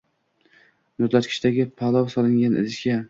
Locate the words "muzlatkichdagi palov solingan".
1.03-2.59